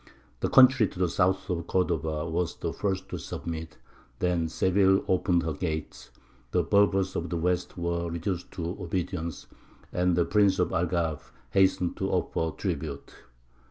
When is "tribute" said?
12.57-13.13